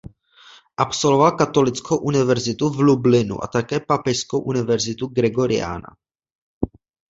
[0.77, 5.89] Absolvoval Katolickou univerzitu v Lublinu a také Papežskou univerzitu Gregoriana.